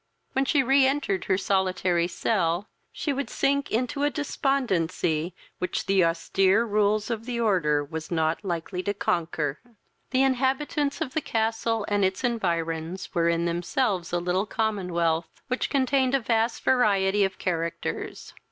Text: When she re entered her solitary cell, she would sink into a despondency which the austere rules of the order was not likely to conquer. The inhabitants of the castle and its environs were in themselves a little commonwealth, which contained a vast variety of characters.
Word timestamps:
When 0.33 0.45
she 0.45 0.63
re 0.63 0.87
entered 0.87 1.25
her 1.25 1.37
solitary 1.37 2.07
cell, 2.07 2.67
she 2.91 3.13
would 3.13 3.29
sink 3.29 3.69
into 3.69 4.01
a 4.01 4.09
despondency 4.09 5.35
which 5.59 5.85
the 5.85 6.03
austere 6.03 6.65
rules 6.65 7.11
of 7.11 7.27
the 7.27 7.39
order 7.39 7.83
was 7.83 8.09
not 8.09 8.43
likely 8.43 8.81
to 8.81 8.95
conquer. 8.95 9.59
The 10.09 10.23
inhabitants 10.23 11.01
of 11.01 11.13
the 11.13 11.21
castle 11.21 11.85
and 11.87 12.03
its 12.03 12.23
environs 12.23 13.13
were 13.13 13.29
in 13.29 13.45
themselves 13.45 14.11
a 14.11 14.17
little 14.17 14.47
commonwealth, 14.47 15.29
which 15.49 15.69
contained 15.69 16.15
a 16.15 16.19
vast 16.19 16.63
variety 16.63 17.23
of 17.23 17.37
characters. 17.37 18.33